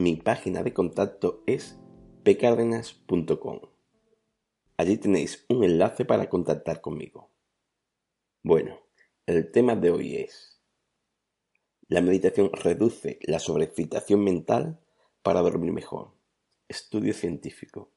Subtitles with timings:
[0.00, 1.78] mi página de contacto es
[2.24, 3.60] pcardenas.com.
[4.78, 7.28] Allí tenéis un enlace para contactar conmigo.
[8.42, 8.80] Bueno,
[9.26, 10.62] el tema de hoy es
[11.86, 14.80] La meditación reduce la sobreexcitación mental
[15.22, 16.12] para dormir mejor.
[16.66, 17.90] Estudio científico.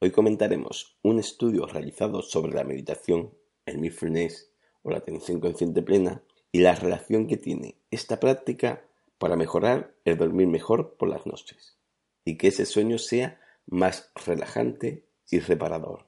[0.00, 3.32] Hoy comentaremos un estudio realizado sobre la meditación,
[3.64, 8.87] el mindfulness o la atención consciente plena y la relación que tiene esta práctica
[9.18, 11.76] para mejorar el dormir mejor por las noches
[12.24, 16.06] y que ese sueño sea más relajante y reparador.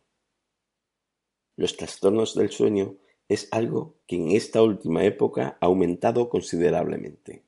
[1.56, 2.96] Los trastornos del sueño
[3.28, 7.44] es algo que en esta última época ha aumentado considerablemente.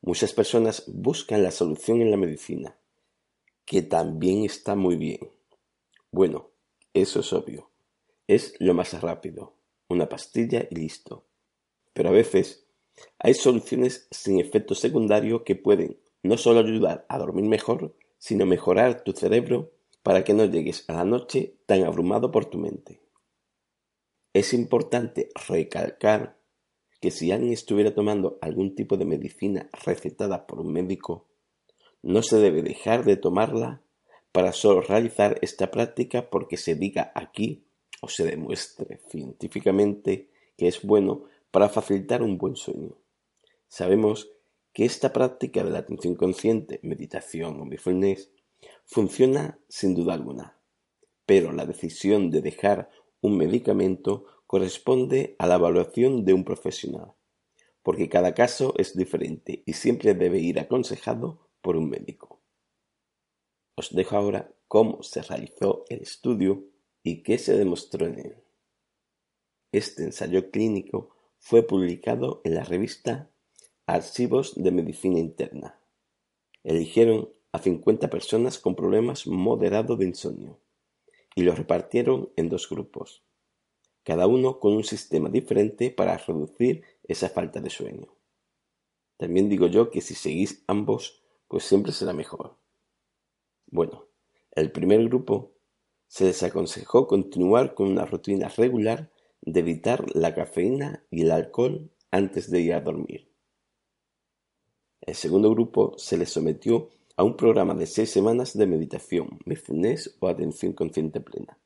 [0.00, 2.76] Muchas personas buscan la solución en la medicina,
[3.64, 5.30] que también está muy bien.
[6.10, 6.50] Bueno,
[6.94, 7.70] eso es obvio.
[8.26, 9.54] Es lo más rápido.
[9.88, 11.24] Una pastilla y listo.
[11.92, 12.65] Pero a veces
[13.18, 19.04] hay soluciones sin efecto secundario que pueden no solo ayudar a dormir mejor, sino mejorar
[19.04, 19.72] tu cerebro
[20.02, 23.00] para que no llegues a la noche tan abrumado por tu mente.
[24.32, 26.38] Es importante recalcar
[27.00, 31.26] que si alguien estuviera tomando algún tipo de medicina recetada por un médico,
[32.02, 33.82] no se debe dejar de tomarla
[34.32, 37.64] para solo realizar esta práctica porque se diga aquí
[38.00, 42.96] o se demuestre científicamente que es bueno para facilitar un buen sueño.
[43.68, 44.30] Sabemos
[44.72, 48.30] que esta práctica de la atención consciente, meditación o mindfulness,
[48.84, 50.60] funciona sin duda alguna,
[51.24, 52.90] pero la decisión de dejar
[53.20, 57.14] un medicamento corresponde a la evaluación de un profesional,
[57.82, 62.40] porque cada caso es diferente y siempre debe ir aconsejado por un médico.
[63.76, 66.64] Os dejo ahora cómo se realizó el estudio
[67.02, 68.36] y qué se demostró en él.
[69.72, 71.15] Este ensayo clínico
[71.48, 73.30] fue publicado en la revista
[73.86, 75.78] Archivos de Medicina Interna.
[76.64, 80.58] Eligieron a 50 personas con problemas moderados de insomnio
[81.36, 83.22] y los repartieron en dos grupos,
[84.02, 88.08] cada uno con un sistema diferente para reducir esa falta de sueño.
[89.16, 92.56] También digo yo que si seguís ambos, pues siempre será mejor.
[93.68, 94.08] Bueno,
[94.50, 95.52] el primer grupo
[96.08, 99.12] se les aconsejó continuar con una rutina regular
[99.46, 103.30] de evitar la cafeína y el alcohol antes de ir a dormir.
[105.00, 110.16] El segundo grupo se les sometió a un programa de seis semanas de meditación, mindfulness
[110.18, 111.58] o atención consciente plena,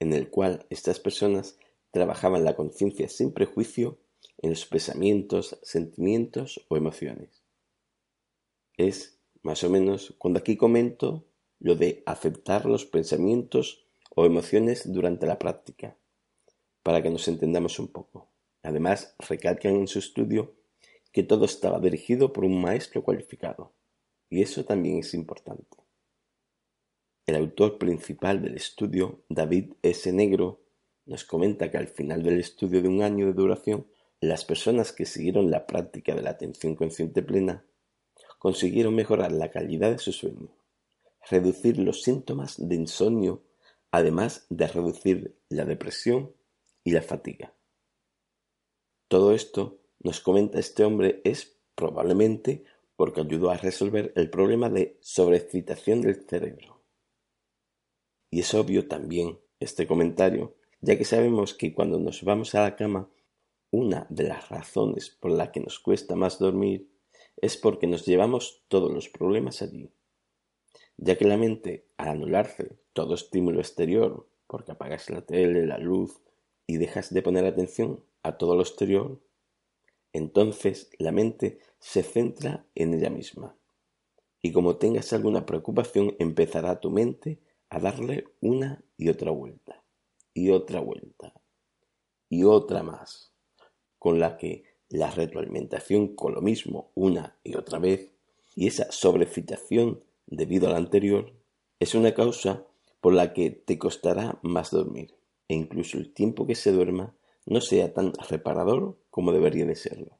[0.00, 1.56] en el cual estas personas
[1.92, 3.98] trabajaban la conciencia sin prejuicio
[4.38, 7.44] en los pensamientos, sentimientos o emociones.
[8.76, 11.24] Es más o menos cuando aquí comento
[11.60, 15.96] lo de aceptar los pensamientos o emociones durante la práctica
[16.88, 18.30] para que nos entendamos un poco.
[18.62, 20.54] Además, recalcan en su estudio
[21.12, 23.74] que todo estaba dirigido por un maestro cualificado,
[24.30, 25.76] y eso también es importante.
[27.26, 30.10] El autor principal del estudio, David S.
[30.14, 30.62] Negro,
[31.04, 33.86] nos comenta que al final del estudio de un año de duración,
[34.22, 37.66] las personas que siguieron la práctica de la atención consciente plena
[38.38, 40.56] consiguieron mejorar la calidad de su sueño,
[41.30, 43.42] reducir los síntomas de insomnio,
[43.90, 46.32] además de reducir la depresión
[46.88, 47.52] y la fatiga.
[49.08, 52.64] Todo esto, nos comenta este hombre, es probablemente
[52.96, 56.80] porque ayudó a resolver el problema de sobreexcitación del cerebro.
[58.30, 62.74] Y es obvio también este comentario, ya que sabemos que cuando nos vamos a la
[62.74, 63.10] cama,
[63.70, 66.90] una de las razones por la que nos cuesta más dormir
[67.36, 69.92] es porque nos llevamos todos los problemas allí,
[70.96, 76.18] ya que la mente, al anularse todo estímulo exterior, porque apagas la tele, la luz,
[76.68, 79.18] y dejas de poner atención a todo lo exterior,
[80.12, 83.56] entonces la mente se centra en ella misma.
[84.42, 89.82] Y como tengas alguna preocupación, empezará tu mente a darle una y otra vuelta,
[90.34, 91.32] y otra vuelta,
[92.28, 93.32] y otra más,
[93.98, 98.12] con la que la retroalimentación con lo mismo una y otra vez,
[98.54, 101.32] y esa sobrecitación debido a la anterior,
[101.80, 102.66] es una causa
[103.00, 105.17] por la que te costará más dormir,
[105.48, 107.16] e incluso el tiempo que se duerma
[107.46, 110.18] no sea tan reparador como debería de serlo.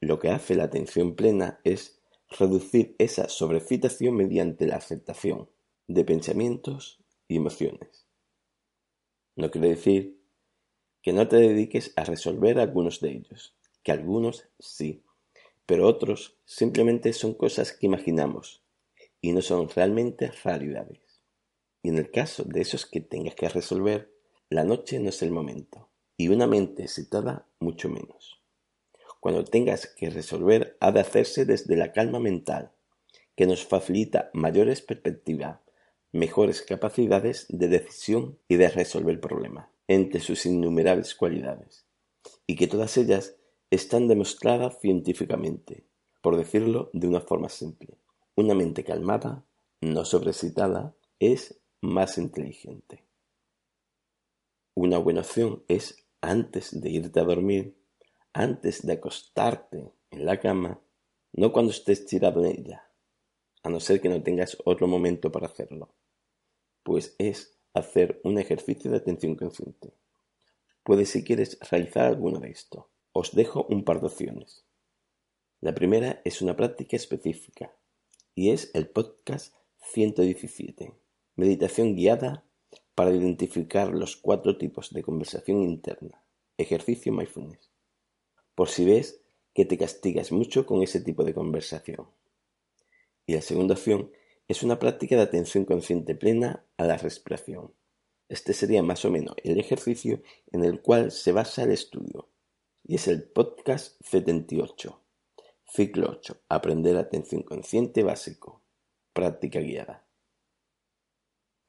[0.00, 2.00] Lo que hace la atención plena es
[2.30, 5.50] reducir esa sobrecitación mediante la aceptación
[5.88, 8.06] de pensamientos y emociones.
[9.34, 10.20] No quiere decir
[11.02, 15.02] que no te dediques a resolver algunos de ellos, que algunos sí,
[15.66, 18.62] pero otros simplemente son cosas que imaginamos
[19.20, 21.22] y no son realmente realidades.
[21.82, 24.12] Y en el caso de esos que tengas que resolver,
[24.50, 28.40] la noche no es el momento, y una mente excitada mucho menos.
[29.20, 32.72] Cuando tengas que resolver, ha de hacerse desde la calma mental,
[33.36, 35.60] que nos facilita mayores perspectivas,
[36.12, 41.84] mejores capacidades de decisión y de resolver el problema, entre sus innumerables cualidades,
[42.46, 43.36] y que todas ellas
[43.70, 45.84] están demostradas científicamente,
[46.22, 47.98] por decirlo de una forma simple.
[48.34, 49.44] Una mente calmada,
[49.82, 53.07] no sobreexcitada, es más inteligente.
[54.80, 57.76] Una buena opción es, antes de irte a dormir,
[58.32, 60.80] antes de acostarte en la cama,
[61.32, 62.88] no cuando estés tirado en ella,
[63.64, 65.96] a no ser que no tengas otro momento para hacerlo,
[66.84, 69.94] pues es hacer un ejercicio de atención consciente.
[70.84, 72.88] Puedes si quieres realizar alguno de esto.
[73.10, 74.64] Os dejo un par de opciones.
[75.60, 77.74] La primera es una práctica específica
[78.36, 80.92] y es el podcast 117,
[81.34, 82.44] meditación guiada
[82.98, 86.20] para identificar los cuatro tipos de conversación interna,
[86.56, 87.70] ejercicio mindfulness,
[88.56, 89.20] por si ves
[89.54, 92.08] que te castigas mucho con ese tipo de conversación.
[93.24, 94.10] Y la segunda opción
[94.48, 97.72] es una práctica de atención consciente plena a la respiración.
[98.28, 102.30] Este sería más o menos el ejercicio en el cual se basa el estudio,
[102.82, 105.00] y es el podcast 78
[105.70, 106.40] Ciclo 8.
[106.48, 108.60] Aprender atención consciente básico.
[109.12, 110.07] Práctica guiada.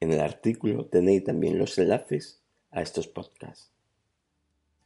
[0.01, 2.41] En el artículo tenéis también los enlaces
[2.71, 3.71] a estos podcasts.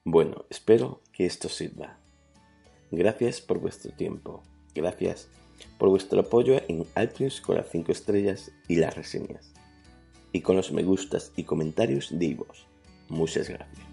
[0.04, 2.00] Bueno, espero que esto sirva.
[2.90, 4.42] Gracias por vuestro tiempo.
[4.74, 5.30] Gracias
[5.78, 9.54] por vuestro apoyo en iTunes con las 5 estrellas y las reseñas.
[10.32, 12.44] Y con los me gustas y comentarios de
[13.10, 13.93] Muchas gracias.